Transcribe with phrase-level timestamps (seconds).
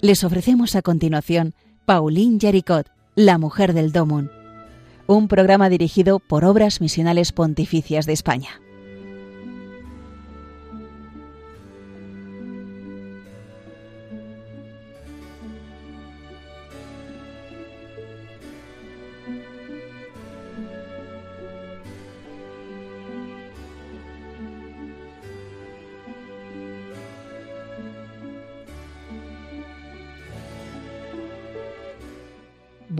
[0.00, 4.30] Les ofrecemos a continuación Pauline Jaricot, la mujer del Domun,
[5.08, 8.60] un programa dirigido por Obras Misionales Pontificias de España.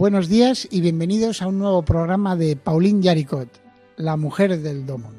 [0.09, 3.47] Buenos días y bienvenidos a un nuevo programa de Pauline Yaricot,
[3.95, 5.13] la mujer del Domon.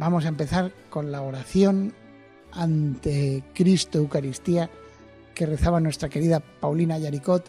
[0.00, 1.94] Vamos a empezar con la oración
[2.50, 4.68] ante Cristo Eucaristía
[5.32, 7.48] que rezaba nuestra querida Paulina Yaricot,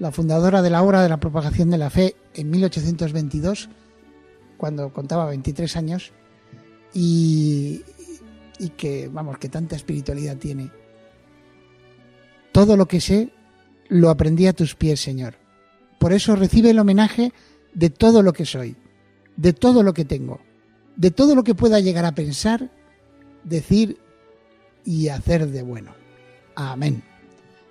[0.00, 3.70] la fundadora de la obra de la propagación de la fe en 1822,
[4.58, 6.12] cuando contaba 23 años,
[6.92, 7.82] y,
[8.58, 10.70] y que, vamos, que tanta espiritualidad tiene.
[12.52, 13.32] Todo lo que sé
[13.88, 15.34] lo aprendí a tus pies, Señor.
[15.98, 17.32] Por eso recibe el homenaje
[17.74, 18.76] de todo lo que soy,
[19.36, 20.40] de todo lo que tengo,
[20.96, 22.70] de todo lo que pueda llegar a pensar,
[23.44, 23.98] decir
[24.84, 25.94] y hacer de bueno.
[26.54, 27.02] Amén.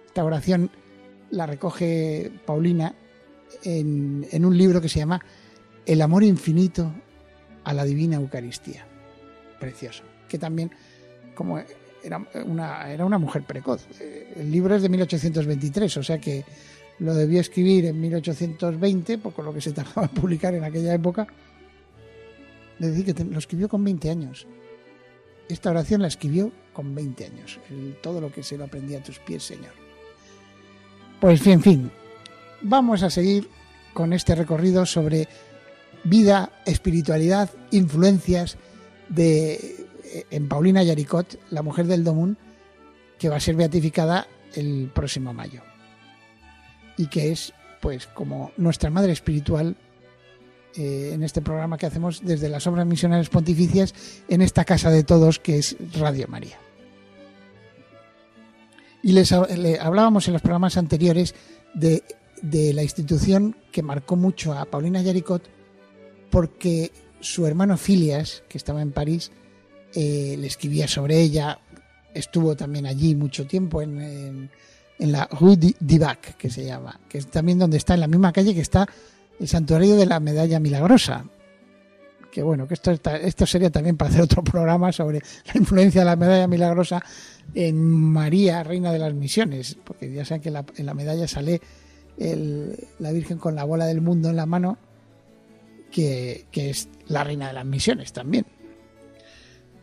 [0.08, 0.72] Esta oración
[1.30, 2.96] la recoge Paulina
[3.64, 5.22] en, en un libro que se llama
[5.86, 6.92] El amor infinito
[7.64, 8.86] a la divina Eucaristía.
[9.60, 10.04] Precioso.
[10.28, 10.72] Que también,
[11.36, 11.62] como
[12.04, 13.86] era una, era una mujer precoz.
[14.36, 16.44] El libro es de 1823, o sea que
[17.00, 21.28] lo debió escribir en 1820, por lo que se tardaba en publicar en aquella época.
[22.80, 24.48] Es decir, que lo escribió con 20 años.
[25.50, 27.60] Esta oración la escribió con 20 años.
[28.02, 29.74] todo lo que se lo aprendía a tus pies, Señor.
[31.20, 31.92] Pues, en fin,
[32.62, 33.50] vamos a seguir
[33.94, 35.28] con este recorrido sobre
[36.04, 38.58] vida, espiritualidad, influencias
[39.10, 39.81] de
[40.30, 42.38] en Paulina Yaricot, la mujer del Domun,
[43.18, 45.62] que va a ser beatificada el próximo mayo.
[46.98, 49.76] Y que es, pues, como nuestra madre espiritual
[50.76, 53.94] eh, en este programa que hacemos desde las obras misionales pontificias
[54.28, 56.58] en esta casa de todos que es Radio María.
[59.04, 61.34] Y les hablábamos en los programas anteriores
[61.74, 62.04] de,
[62.42, 65.50] de la institución que marcó mucho a Paulina Yaricot
[66.30, 69.32] porque su hermano Filias, que estaba en París,
[69.94, 71.60] eh, le escribía sobre ella,
[72.14, 74.50] estuvo también allí mucho tiempo en,
[75.00, 78.54] la Rue d'Ibac, que se llama, que es también donde está, en la misma calle
[78.54, 78.88] que está
[79.40, 81.26] el santuario de la medalla milagrosa.
[82.32, 86.06] Que bueno, que esto, esto sería también para hacer otro programa sobre la influencia de
[86.06, 87.04] la medalla milagrosa
[87.54, 91.60] en María, reina de las misiones, porque ya saben que en la medalla sale
[93.00, 94.78] la Virgen con la bola del mundo en la mano,
[95.92, 98.46] que es la reina de las misiones también.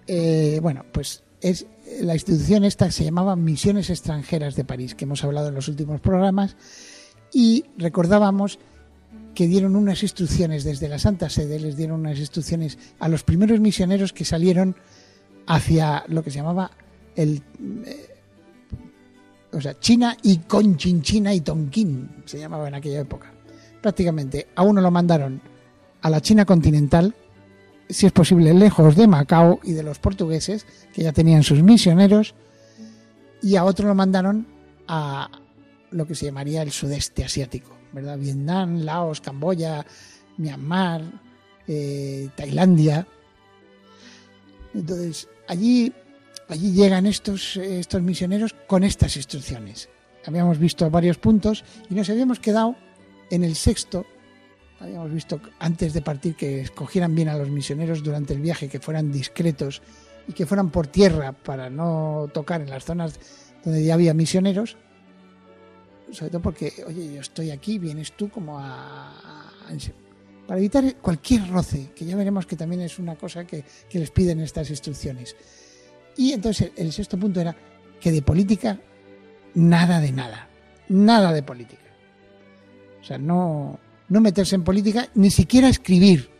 [0.09, 1.67] Eh, bueno, pues es
[2.01, 6.01] la institución esta se llamaba Misiones Extranjeras de París, que hemos hablado en los últimos
[6.01, 6.57] programas,
[7.33, 8.59] y recordábamos
[9.35, 13.61] que dieron unas instrucciones desde la Santa Sede, les dieron unas instrucciones a los primeros
[13.61, 14.75] misioneros que salieron
[15.47, 16.71] hacia lo que se llamaba
[17.15, 17.43] el...
[17.85, 18.15] Eh,
[19.53, 23.33] o sea, China y Conchinchina y Tonkin, se llamaba en aquella época.
[23.81, 25.41] Prácticamente a uno lo mandaron
[26.03, 27.15] a la China continental,
[27.88, 32.34] si es posible, lejos de Macao y de los portugueses, que ya tenían sus misioneros,
[33.43, 34.47] y a otro lo mandaron
[34.87, 35.31] a
[35.91, 38.19] lo que se llamaría el sudeste asiático, ¿verdad?
[38.19, 39.87] Vietnam, Laos, Camboya,
[40.37, 41.03] Myanmar,
[41.66, 43.06] eh, Tailandia.
[44.75, 45.93] Entonces, allí,
[46.48, 49.88] allí llegan estos, estos misioneros con estas instrucciones.
[50.27, 52.77] Habíamos visto varios puntos y nos habíamos quedado
[53.31, 54.04] en el sexto,
[54.81, 58.81] habíamos visto antes de partir que escogieran bien a los misioneros durante el viaje, que
[58.81, 59.83] fueran discretos
[60.27, 63.19] y que fueran por tierra para no tocar en las zonas
[63.65, 64.77] donde ya había misioneros.
[66.12, 69.13] Sobre todo porque, oye, yo estoy aquí, vienes tú como a,
[70.47, 74.10] para evitar cualquier roce, que ya veremos que también es una cosa que, que les
[74.10, 75.36] piden estas instrucciones.
[76.16, 77.54] Y entonces el sexto punto era
[78.01, 78.80] que de política,
[79.54, 80.48] nada de nada.
[80.89, 81.83] Nada de política.
[83.01, 83.78] O sea, no,
[84.09, 86.31] no meterse en política, ni siquiera escribir.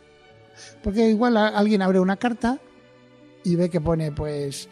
[0.83, 2.59] Porque igual alguien abre una carta
[3.43, 4.69] y ve que pone, pues,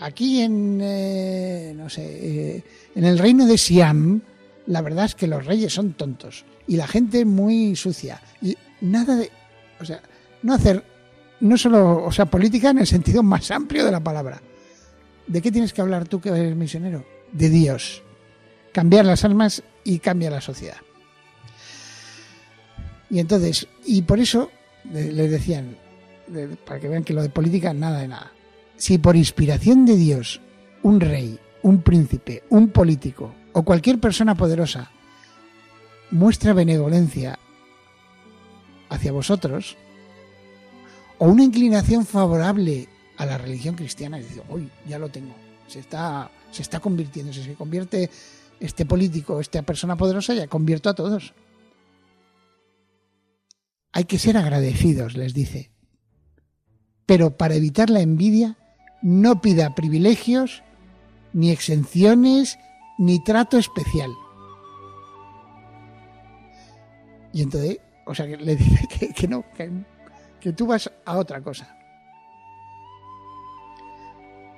[0.00, 2.64] aquí en, eh, no sé, eh,
[2.94, 4.22] en el reino de Siam,
[4.66, 8.20] la verdad es que los reyes son tontos y la gente muy sucia.
[8.40, 9.30] Y nada de,
[9.80, 10.00] o sea,
[10.42, 10.84] no hacer,
[11.40, 14.40] no solo, o sea, política en el sentido más amplio de la palabra.
[15.26, 17.04] ¿De qué tienes que hablar tú que eres misionero?
[17.32, 18.02] De Dios.
[18.72, 20.78] Cambiar las almas y cambia la sociedad.
[23.10, 24.50] Y entonces, y por eso
[24.92, 25.76] les decían,
[26.66, 28.32] para que vean que lo de política, nada de nada.
[28.76, 30.40] Si por inspiración de Dios
[30.82, 34.90] un rey un príncipe, un político o cualquier persona poderosa
[36.10, 37.38] muestra benevolencia
[38.88, 39.76] hacia vosotros
[41.18, 45.34] o una inclinación favorable a la religión cristiana, y dice, hoy ya lo tengo,
[45.66, 48.08] se está, se está convirtiendo, si se convierte
[48.60, 51.34] este político, esta persona poderosa, ya convierto a todos.
[53.92, 55.72] Hay que ser agradecidos, les dice.
[57.06, 58.58] Pero para evitar la envidia,
[59.02, 60.62] no pida privilegios,
[61.32, 62.58] ni exenciones,
[62.98, 64.10] ni trato especial.
[67.32, 69.44] Y entonces, o sea, que le dice que, no,
[70.40, 71.74] que, tú vas a otra cosa.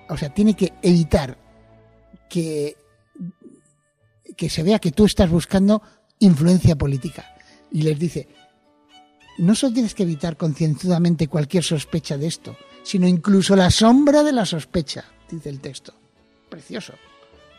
[0.08, 1.38] O sea, tiene que evitar
[2.28, 2.76] que
[4.48, 5.82] se vea que tú estás buscando
[6.18, 7.34] influencia política.
[7.70, 8.28] Y les dice,
[9.40, 14.32] no solo tienes que evitar concienzudamente cualquier sospecha de esto, sino incluso la sombra de
[14.32, 15.94] la sospecha, dice el texto.
[16.50, 16.92] Precioso.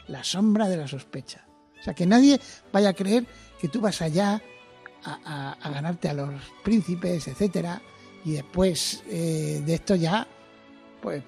[0.08, 1.44] La sombra de la sospecha.
[1.80, 2.40] O sea, que nadie
[2.72, 3.26] vaya a creer
[3.60, 4.40] que tú vas allá
[5.04, 6.30] a, ganarte a los
[6.64, 7.82] príncipes, etcétera,
[8.24, 10.28] y después eh, de esto ya,
[11.02, 11.24] pues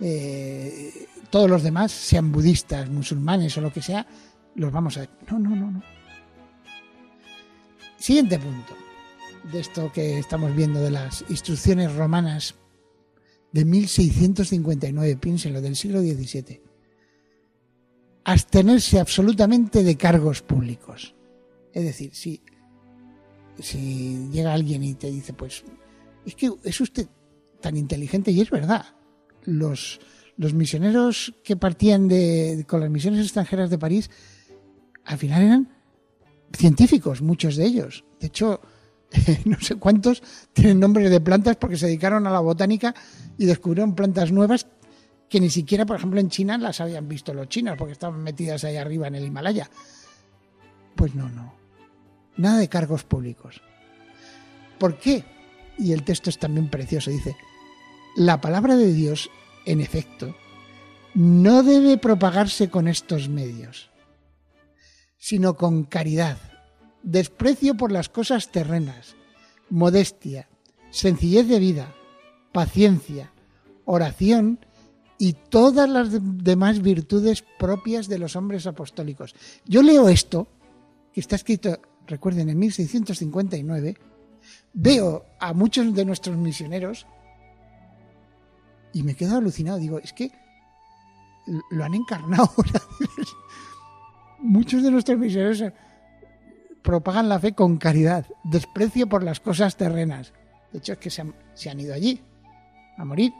[0.00, 4.06] eh, todos los demás, sean budistas, musulmanes o lo que sea,
[4.54, 5.08] los vamos a...
[5.28, 5.82] No, no, no, no.
[7.98, 8.91] Siguiente punto
[9.50, 12.54] de esto que estamos viendo de las instrucciones romanas
[13.52, 16.62] de 1659, piénsenlo, del siglo XVII.
[18.24, 21.14] Abstenerse absolutamente de cargos públicos.
[21.72, 22.40] Es decir, si,
[23.58, 25.64] si llega alguien y te dice, pues,
[26.24, 27.08] es que es usted
[27.60, 28.86] tan inteligente y es verdad.
[29.44, 30.00] Los,
[30.36, 34.10] los misioneros que partían de, con las misiones extranjeras de París,
[35.04, 35.68] al final eran
[36.52, 38.04] científicos, muchos de ellos.
[38.20, 38.60] De hecho,
[39.44, 40.22] no sé cuántos
[40.52, 42.94] tienen nombres de plantas porque se dedicaron a la botánica
[43.38, 44.66] y descubrieron plantas nuevas
[45.28, 48.64] que ni siquiera, por ejemplo, en China las habían visto los chinos porque estaban metidas
[48.64, 49.70] ahí arriba en el Himalaya.
[50.94, 51.54] Pues no, no.
[52.36, 53.62] Nada de cargos públicos.
[54.78, 55.24] ¿Por qué?
[55.78, 57.10] Y el texto es también precioso.
[57.10, 57.34] Dice,
[58.14, 59.30] la palabra de Dios,
[59.64, 60.36] en efecto,
[61.14, 63.90] no debe propagarse con estos medios,
[65.16, 66.51] sino con caridad
[67.02, 69.16] desprecio por las cosas terrenas,
[69.70, 70.48] modestia,
[70.90, 71.94] sencillez de vida,
[72.52, 73.32] paciencia,
[73.84, 74.58] oración
[75.18, 79.34] y todas las demás virtudes propias de los hombres apostólicos.
[79.64, 80.48] Yo leo esto,
[81.12, 83.96] que está escrito, recuerden, en 1659,
[84.72, 87.06] veo a muchos de nuestros misioneros
[88.92, 89.78] y me quedo alucinado.
[89.78, 90.30] Digo, es que
[91.70, 92.50] lo han encarnado.
[94.38, 95.62] muchos de nuestros misioneros
[96.82, 100.32] propagan la fe con caridad, desprecio por las cosas terrenas.
[100.72, 101.20] De hecho, es que se
[101.70, 102.20] han, ido allí
[102.96, 103.32] a morir.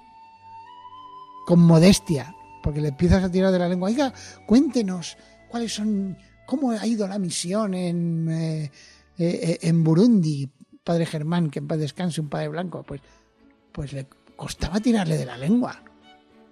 [1.46, 3.88] Con modestia, porque le empiezas a tirar de la lengua.
[3.88, 4.12] Oiga,
[4.46, 5.16] cuéntenos
[5.50, 6.16] cuáles son,
[6.46, 8.70] cómo ha ido la misión en, eh,
[9.18, 10.48] eh, en Burundi,
[10.84, 12.84] padre Germán, que en paz descanse, un padre blanco.
[12.84, 13.00] Pues,
[13.72, 14.06] pues le
[14.36, 15.82] costaba tirarle de la lengua.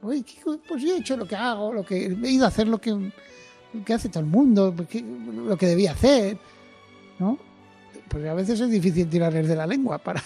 [0.01, 3.13] pues yo he hecho lo que hago, lo que he ido a hacer lo que,
[3.85, 6.39] que hace todo el mundo, lo que debía hacer.
[7.21, 7.39] ¿No?
[8.09, 10.23] Porque a veces es difícil tirarles de la lengua para,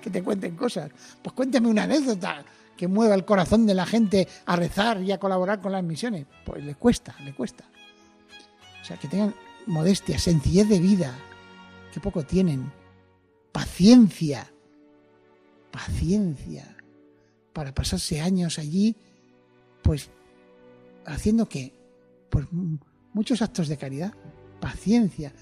[0.00, 0.90] que te cuenten cosas.
[1.22, 2.44] Pues cuéntame una anécdota
[2.76, 6.26] que mueva el corazón de la gente a rezar y a colaborar con las misiones.
[6.44, 7.64] Pues le cuesta, le cuesta.
[8.82, 9.34] O sea, que tengan
[9.66, 11.14] modestia, sencillez de vida,
[11.92, 12.72] que poco tienen,
[13.52, 14.52] paciencia,
[15.70, 16.76] paciencia,
[17.52, 18.96] para pasarse años allí,
[19.82, 20.10] pues
[21.06, 21.72] haciendo que,
[22.28, 22.46] pues
[23.12, 24.12] muchos actos de caridad,
[24.60, 25.32] paciencia,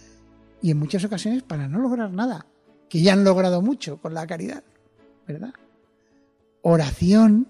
[0.63, 2.47] y en muchas ocasiones para no lograr nada,
[2.89, 4.63] que ya han logrado mucho con la caridad,
[5.27, 5.55] ¿verdad?
[6.63, 7.49] Oración,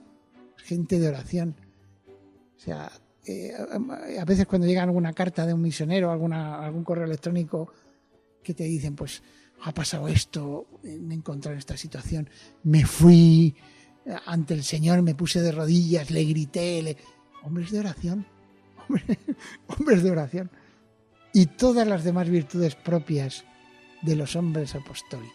[0.56, 1.56] gente de oración.
[2.56, 2.92] O sea,
[3.26, 3.52] eh,
[4.18, 7.72] a veces cuando llega alguna carta de un misionero, alguna, algún correo electrónico
[8.42, 9.22] que te dicen, pues
[9.62, 12.30] ha pasado esto, me encontré en esta situación,
[12.62, 13.54] me fui
[14.26, 16.96] ante el Señor, me puse de rodillas, le grité, le...
[17.42, 18.26] hombres de oración,
[19.78, 20.50] hombres de oración
[21.32, 23.44] y todas las demás virtudes propias
[24.02, 25.34] de los hombres apostólicos.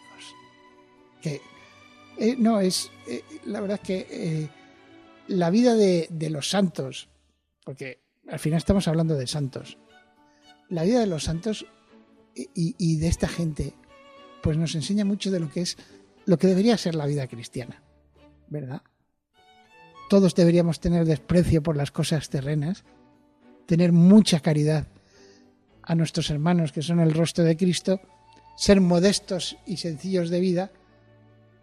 [1.22, 1.40] Que
[2.18, 4.48] eh, no es, eh, la verdad que eh,
[5.28, 7.08] la vida de, los santos,
[7.64, 9.78] porque al final estamos hablando de santos,
[10.68, 11.66] la vida de los santos
[12.34, 13.72] y, y, de esta gente,
[14.42, 15.76] pues nos enseña mucho de lo que es,
[16.26, 17.82] lo que debería ser la vida cristiana,
[18.48, 18.82] ¿verdad?
[20.10, 22.84] Todos deberíamos tener desprecio por las cosas terrenas,
[23.66, 24.86] tener mucha caridad
[25.86, 28.00] a nuestros hermanos que son el rostro de Cristo,
[28.56, 30.70] ser modestos y sencillos de vida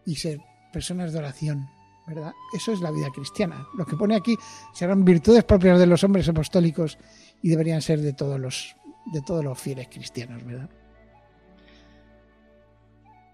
[0.05, 0.39] y ser
[0.71, 1.69] personas de oración,
[2.07, 2.33] ¿verdad?
[2.55, 3.67] Eso es la vida cristiana.
[3.75, 4.35] Lo que pone aquí
[4.73, 6.97] serán virtudes propias de los hombres apostólicos
[7.41, 8.75] y deberían ser de todos los,
[9.11, 10.69] de todos los fieles cristianos, ¿verdad?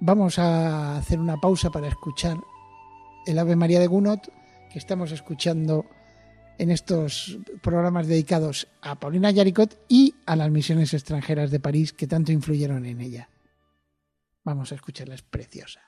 [0.01, 2.38] Vamos a hacer una pausa para escuchar
[3.25, 4.31] el Ave María de Gunot
[4.72, 5.86] que estamos escuchando
[6.59, 12.05] en estos programas dedicados a Paulina Yaricot y a las misiones extranjeras de París que
[12.05, 13.29] tanto influyeron en ella.
[14.43, 15.81] Vamos a escucharla, es preciosa.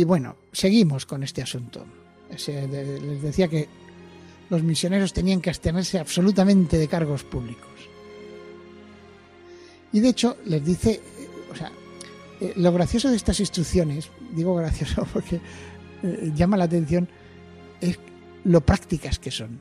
[0.00, 1.84] Y bueno, seguimos con este asunto.
[2.30, 3.68] Les decía que
[4.48, 7.68] los misioneros tenían que abstenerse absolutamente de cargos públicos.
[9.92, 11.02] Y de hecho les dice,
[11.52, 11.70] o sea,
[12.40, 15.38] eh, lo gracioso de estas instrucciones, digo gracioso porque
[16.02, 17.06] eh, llama la atención,
[17.82, 17.98] es
[18.44, 19.60] lo prácticas que son.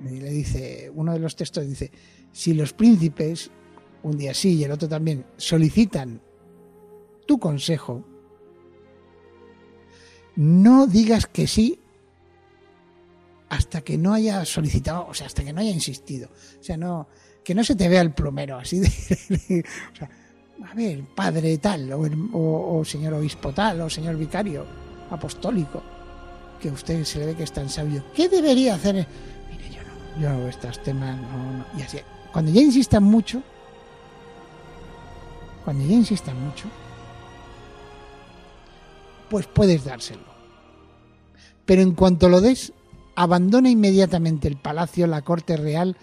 [0.00, 1.92] Le dice, uno de los textos dice,
[2.32, 3.52] si los príncipes,
[4.02, 6.20] un día sí y el otro también, solicitan
[7.24, 8.17] tu consejo,
[10.38, 11.80] no digas que sí
[13.48, 16.28] hasta que no haya solicitado, o sea, hasta que no haya insistido.
[16.60, 17.08] O sea, no,
[17.42, 20.08] que no se te vea el plomero así de, o sea,
[20.64, 24.64] a ver, padre tal, o, señor obispo tal, o señor vicario
[25.10, 25.82] apostólico,
[26.60, 28.04] que usted se le ve que es tan sabio.
[28.14, 28.94] ¿Qué debería hacer?
[29.50, 31.64] Mire, yo no, yo no estos temas, no, no.
[31.76, 31.98] Y así,
[32.32, 33.42] cuando ya insistan mucho,
[35.64, 36.68] cuando ya insistan mucho,
[39.28, 40.27] pues puedes dárselo.
[41.68, 42.72] Pero en cuanto lo des,
[43.14, 45.98] abandona inmediatamente el palacio, la corte real,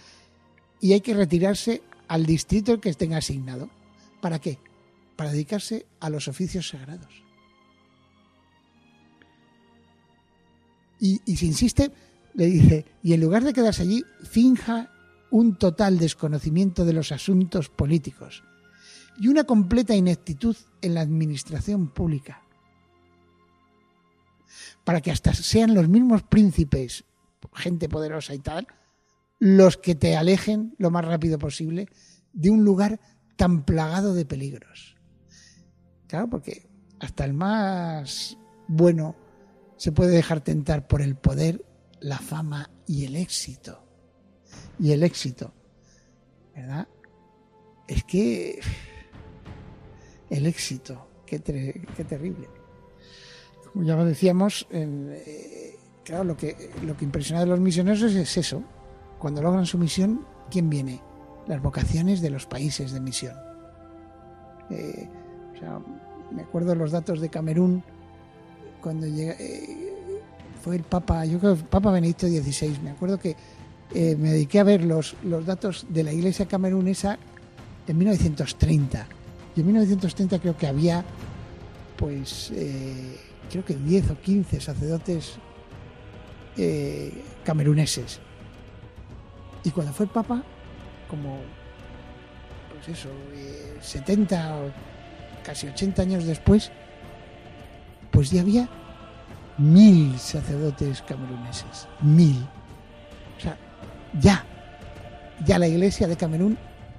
[0.80, 3.72] y hay que retirarse al distrito que tenga asignado.
[4.22, 4.60] ¿Para qué?
[5.16, 7.12] Para dedicarse a los oficios sagrados.
[11.00, 11.92] Y, y si insiste,
[12.36, 14.92] le dice, y en lugar de quedarse allí, finja
[15.32, 18.44] un total desconocimiento de los asuntos políticos
[19.18, 22.45] y una completa ineptitud en la administración pública.
[24.84, 27.06] Para que hasta sean los mismos príncipes,
[27.54, 28.68] gente poderosa y tal,
[29.40, 31.88] los que te alejen lo más rápido posible
[32.34, 33.00] de un lugar
[33.36, 34.96] tan plagado de peligros.
[36.08, 36.70] Claro, porque
[37.00, 39.16] hasta el más bueno
[39.78, 41.66] se puede dejar tentar por el poder,
[42.00, 43.84] la fama y el éxito.
[44.80, 45.54] Y el éxito,
[46.54, 46.88] ¿verdad?
[47.88, 48.60] Es que
[50.30, 52.50] el éxito, qué, terrible.
[53.76, 58.64] Como ya decíamos, eh, claro, lo que, lo que impresiona de los misioneros es eso.
[59.20, 61.02] Cuando logran su misión, ¿quién viene?
[61.46, 63.36] Las vocaciones de los países de misión.
[64.70, 65.10] Eh,
[65.54, 65.82] o sea,
[66.32, 67.84] me acuerdo los datos de Camerún
[68.80, 69.94] cuando llega, eh,
[70.64, 73.36] fue el Papa, yo creo Papa Benedicto XVI, me acuerdo que
[73.94, 77.20] me dediqué a ver los, los datos de la iglesia camerunesa
[77.90, 79.06] en 1930.
[79.54, 81.04] Y en 1930 creo que había,
[81.98, 82.54] pues,
[83.50, 85.38] creo que 10 o 15 sacerdotes
[87.44, 88.20] cameruneses.
[89.64, 90.44] Y cuando fue Papa,
[91.10, 91.40] como,
[92.74, 93.10] pues eso,
[93.82, 94.72] 70 o
[95.44, 96.72] casi 80 años después,
[98.12, 98.70] pues ya había
[99.58, 102.48] mil sacerdotes cameruneses, mil.
[103.38, 103.58] O sea,
[104.20, 104.46] ya,
[105.46, 106.58] ya la iglesia de Camerún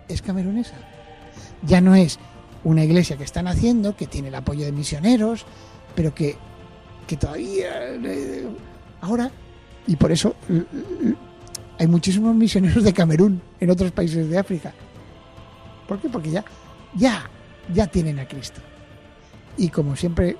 [0.08, 0.76] es camerunesa.
[1.62, 2.18] Ya no es
[2.64, 5.46] una iglesia que están haciendo, que tiene el apoyo de misioneros,
[5.96, 6.36] pero que,
[7.06, 7.94] que todavía...
[7.94, 8.46] Eh,
[9.00, 9.30] ahora,
[9.88, 10.36] y por eso
[11.78, 14.72] hay muchísimos misioneros de Camerún en otros países de África.
[15.88, 16.08] ¿Por qué?
[16.08, 16.44] Porque ya,
[16.94, 17.28] ya
[17.72, 18.60] ya tienen a Cristo.
[19.56, 20.36] Y como siempre,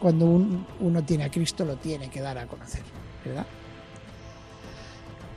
[0.00, 2.82] cuando uno tiene a Cristo, lo tiene que dar a conocer,
[3.24, 3.46] ¿verdad?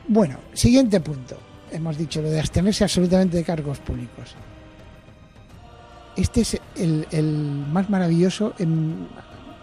[0.08, 1.38] Bueno, siguiente punto.
[1.72, 4.36] Hemos dicho lo de abstenerse absolutamente de cargos públicos.
[6.16, 9.08] Este es el, más maravilloso, en,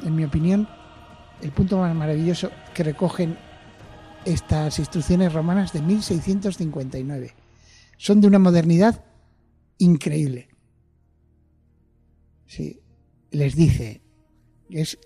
[0.03, 0.69] en mi opinión,
[1.43, 3.37] el punto más maravilloso que recogen
[4.25, 7.35] estas instrucciones romanas de 1659.
[7.97, 9.05] Son de una modernidad
[9.79, 10.49] increíble.
[12.47, 12.81] Sí,
[13.31, 14.03] les dice,
[14.71, 14.99] es,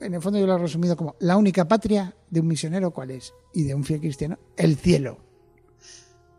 [0.00, 3.10] en el fondo yo lo he resumido como la única patria de un misionero, ¿cuál
[3.10, 3.32] es?
[3.52, 5.18] Y de un fiel cristiano, el cielo.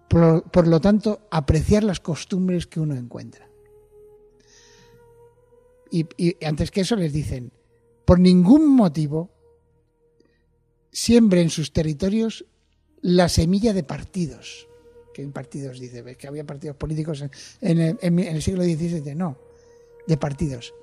[0.07, 3.49] Por, lo tanto, apreciar las costumbres que uno encuentra.
[5.91, 7.51] Y, y, antes que eso les dicen,
[8.05, 9.31] por ningún motivo
[10.91, 12.45] siembre en sus territorios
[13.01, 14.67] la semilla de partidos.
[15.13, 16.01] ¿Qué partidos dice?
[16.01, 17.23] ¿Ves que había partidos políticos
[17.61, 19.15] en, en el siglo XVII?
[19.15, 19.37] No
[20.07, 20.73] de partidos,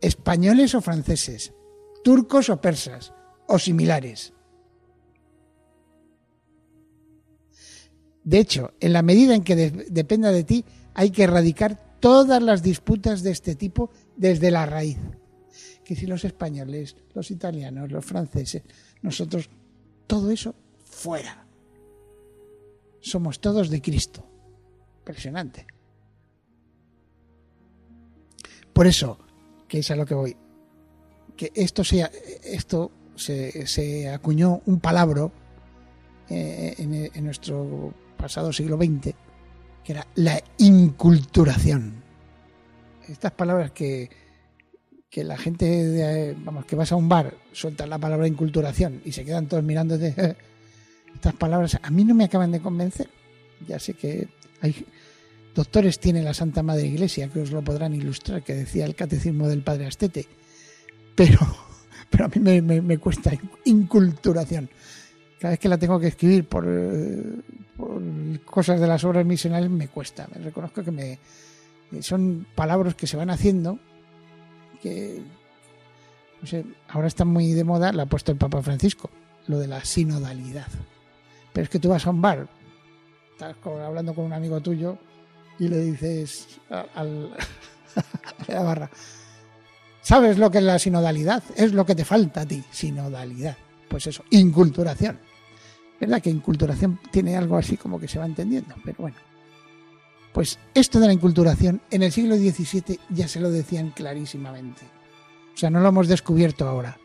[0.00, 1.52] españoles o franceses,
[2.02, 3.12] turcos o persas,
[3.46, 4.32] o similares.
[8.24, 12.62] De hecho, en la medida en que dependa de ti, hay que erradicar todas las
[12.62, 14.98] disputas de este tipo desde la raíz.
[15.84, 18.62] Que si los españoles, los italianos, los franceses,
[19.02, 19.50] nosotros,
[20.06, 21.46] todo eso fuera.
[23.00, 24.24] Somos todos de Cristo.
[25.00, 25.66] Impresionante.
[28.72, 29.18] Por eso,
[29.68, 30.36] que es a lo que voy,
[31.36, 32.10] que esto, sea,
[32.42, 35.30] esto se, acuñó un palabra
[36.28, 39.14] eh, en, nuestro pasado siglo XX,
[39.84, 42.02] que era la inculturación.
[43.08, 44.08] Estas palabras que,
[45.12, 49.26] que la gente, vamos, que vas a un bar, suelta la palabra inculturación y se
[49.26, 49.94] quedan todos mirando
[51.14, 53.10] estas palabras, a mí no me acaban de convencer.
[53.68, 54.26] Ya sé que
[54.62, 54.86] hay
[55.54, 59.48] doctores tiene la Santa Madre Iglesia, que os lo podrán ilustrar, que decía el catecismo
[59.48, 60.26] del Padre Astete,
[61.14, 61.40] pero,
[62.10, 63.32] pero a mí me, cuesta
[63.66, 64.70] inculturación.
[65.38, 66.66] Cada vez que la tengo que escribir por,
[68.46, 70.26] cosas de las obras misionales me cuesta.
[70.34, 71.18] Me reconozco que me
[72.00, 73.78] son palabras que se van haciendo
[74.82, 75.22] que
[76.42, 79.08] no sé, ahora está muy de moda, la ha puesto el Papa Francisco,
[79.46, 80.66] lo de la sinodalidad.
[81.52, 82.48] Pero es que tú vas a un bar,
[83.30, 84.98] estás hablando con un amigo tuyo
[85.58, 87.32] y le dices al,
[88.48, 88.90] a la barra,
[90.02, 91.44] ¿sabes lo que es la sinodalidad?
[91.54, 93.56] Es lo que te falta a ti, sinodalidad.
[93.88, 95.18] Pues eso, inculturación.
[96.00, 98.74] ¿Verdad que inculturación tiene algo así como que se va entendiendo?
[98.84, 99.16] Pero bueno.
[100.32, 104.82] Pues esto de la inculturación en el siglo XVII ya se lo decían clarísimamente.
[105.54, 106.98] O sea, no lo hemos descubierto ahora.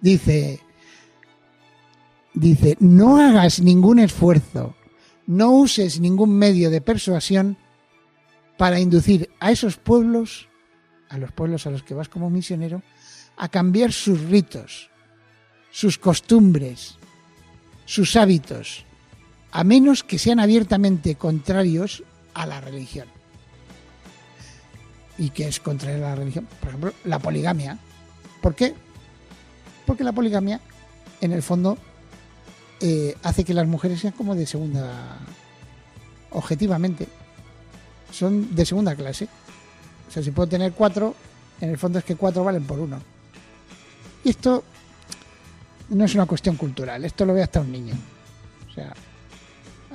[0.00, 0.60] Dice,
[2.34, 4.76] dice, no hagas ningún esfuerzo,
[5.26, 7.56] no uses ningún medio de persuasión
[8.56, 10.48] para inducir a esos pueblos,
[11.08, 12.82] a los pueblos a los que vas como misionero,
[13.36, 14.90] a cambiar sus ritos,
[15.70, 16.96] sus costumbres,
[17.86, 18.84] sus hábitos,
[19.50, 23.08] a menos que sean abiertamente contrarios a la religión.
[25.18, 26.48] ¿Y qué es contrario a la religión?
[26.60, 27.78] Por ejemplo, la poligamia.
[28.40, 28.74] ¿Por qué?
[29.86, 30.60] Porque la poligamia,
[31.20, 31.78] en el fondo,
[32.80, 35.18] eh, hace que las mujeres sean como de segunda,
[36.30, 37.06] objetivamente,
[38.10, 39.28] son de segunda clase.
[40.08, 41.14] O sea, si puedo tener cuatro,
[41.60, 43.00] en el fondo es que cuatro valen por uno.
[44.24, 44.64] Y esto
[45.90, 47.94] no es una cuestión cultural, esto lo ve hasta un niño.
[48.68, 48.92] O sea,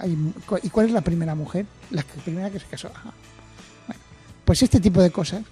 [0.06, 1.66] ¿y cuál es la primera mujer?
[1.92, 2.90] La primera que se casó.
[3.88, 4.02] Bueno,
[4.46, 5.44] pues este tipo de cosas,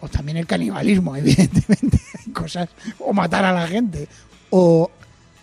[0.00, 2.00] o también el canibalismo, evidentemente,
[2.32, 4.08] cosas, o matar a la gente,
[4.50, 4.90] o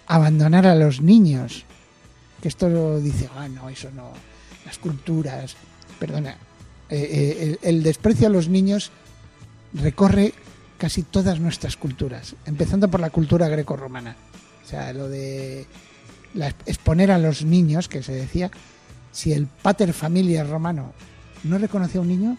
[0.07, 1.65] abandonar a los niños.
[2.41, 4.11] Que esto dice, ah, no, eso no,
[4.65, 5.55] las culturas,
[5.99, 6.37] perdona,
[6.89, 8.91] eh, eh, el, desprecio a los niños
[9.73, 10.33] recorre
[10.77, 14.15] casi todas nuestras culturas, empezando por la cultura greco-romana.
[14.63, 15.65] O sea, lo de
[16.65, 18.51] exponer a los niños, que se decía,
[19.11, 20.93] si el pater familia romano
[21.43, 22.37] no reconocía a un niño,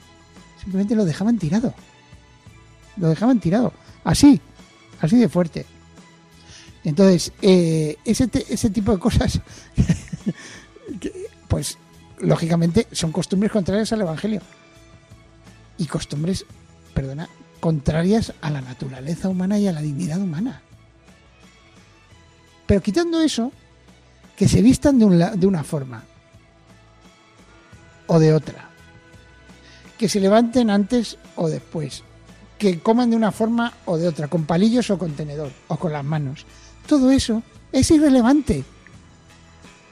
[0.61, 1.75] simplemente lo dejaban tirado.
[2.97, 3.73] Lo dejaban tirado.
[4.05, 4.41] Así,
[5.01, 5.67] así de fuerte.
[6.85, 9.41] Entonces, eh, ese, ese tipo de cosas,
[11.49, 11.79] pues
[12.21, 14.41] lógicamente son costumbres contrarias al Evangelio.
[15.79, 16.45] Y costumbres,
[16.95, 17.29] perdona,
[17.61, 20.63] contrarias a la naturaleza humana y a la dignidad humana.
[22.67, 23.53] Pero quitando eso,
[24.37, 26.05] que se vistan de, de una forma
[28.07, 28.69] o de otra.
[29.99, 32.05] Que se levanten antes o después.
[32.59, 35.93] Que coman de una forma o de otra, con palillos o con tenedor, o con
[35.93, 36.47] las manos.
[36.87, 38.65] Todo eso es irrelevante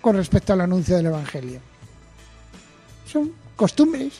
[0.00, 1.60] con respecto al anuncio del Evangelio.
[3.10, 4.14] Son costumbres.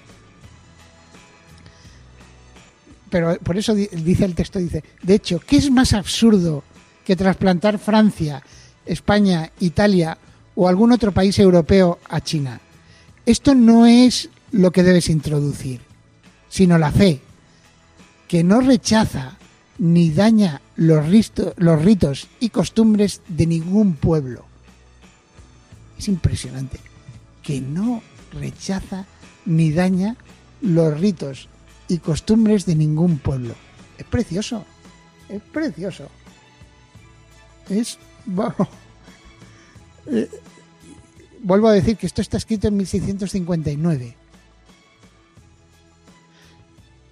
[3.10, 6.64] Pero por eso dice el texto, dice, de hecho, ¿qué es más absurdo
[7.04, 8.42] que trasplantar Francia,
[8.87, 10.18] España, Italia
[10.55, 12.61] o algún otro país europeo a China?
[13.27, 15.81] Esto no es lo que debes introducir,
[16.49, 17.20] sino la fe,
[18.29, 19.37] que no rechaza
[19.79, 24.44] ni daña los, ritos y costumbres de ningún pueblo.
[25.99, 26.81] Es impresionante
[27.42, 29.07] que no rechaza
[29.47, 30.16] ni daña
[30.61, 31.49] los ritos
[31.88, 33.55] y costumbres de ningún pueblo.
[33.99, 34.64] Es precioso,
[35.29, 36.09] es precioso.
[37.68, 37.99] Es,
[40.06, 40.28] eh,
[41.42, 44.16] vuelvo a decir que esto está escrito en 1659.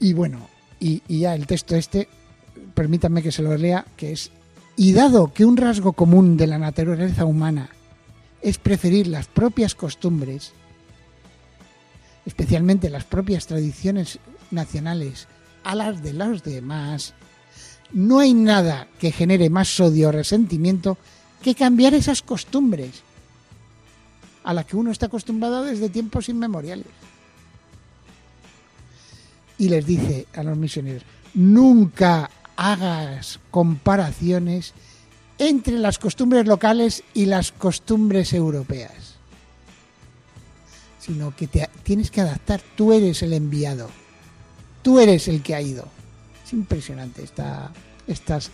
[0.00, 0.48] Y bueno,
[0.80, 2.08] y, y ya el texto este,
[2.74, 4.30] permítanme que se lo lea, que es,
[4.76, 7.70] y dado que un rasgo común de la naturaleza humana
[8.40, 10.52] es preferir las propias costumbres,
[12.26, 14.18] especialmente las propias tradiciones
[14.50, 15.28] nacionales,
[15.62, 17.14] a las de los demás,
[17.92, 20.96] no hay nada que genere más odio o resentimiento
[21.42, 23.02] que cambiar esas costumbres
[24.44, 26.86] a las que uno está acostumbrado desde tiempos inmemoriales.
[29.58, 31.02] Y les dice a los misioneros,
[31.34, 34.72] nunca hagas comparaciones
[35.38, 39.16] entre las costumbres locales y las costumbres europeas,
[41.00, 43.88] sino que te tienes que adaptar, tú eres el enviado,
[44.82, 45.86] tú eres el que ha ido.
[46.52, 47.72] Es impresionante esta,
[48.06, 48.50] estas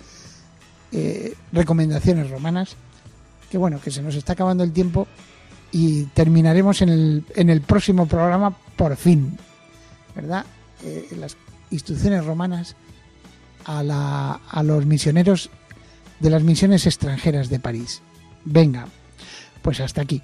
[0.92, 2.76] eh, recomendaciones romanas,
[3.50, 5.08] que bueno, que se nos está acabando el tiempo
[5.72, 9.36] y terminaremos en el, en el próximo programa por fin,
[10.14, 10.46] ¿verdad?
[10.84, 11.36] Eh, las
[11.72, 12.76] instrucciones romanas
[13.64, 15.50] a, la, a los misioneros
[16.20, 18.00] de las misiones extranjeras de París.
[18.44, 18.86] Venga,
[19.60, 20.22] pues hasta aquí.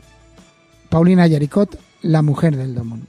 [0.91, 3.09] Paulina Yaricot, la mujer del Domón.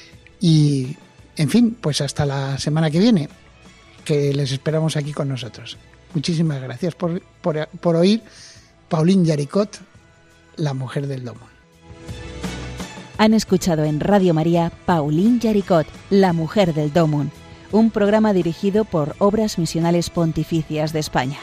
[0.41, 0.97] Y,
[1.37, 3.29] en fin, pues hasta la semana que viene,
[4.03, 5.77] que les esperamos aquí con nosotros.
[6.13, 8.21] Muchísimas gracias por, por, oír
[8.89, 9.79] Pauline Yaricot,
[10.57, 11.51] la mujer del domo.
[13.17, 17.31] Han escuchado en Radio María Pauline Yaricot, La mujer del Domón,
[17.71, 21.37] un programa dirigido por Obras Misionales Pontificias de España.